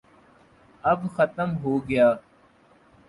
اب 0.91 0.99
ختم 1.15 1.49
ہوگیا۔ 1.63 2.07